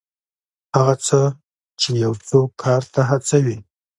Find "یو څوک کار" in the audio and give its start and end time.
2.03-2.81